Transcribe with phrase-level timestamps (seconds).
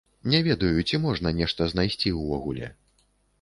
[0.31, 2.73] Не ведаю, ці можна нешта знайсці ўвогуле.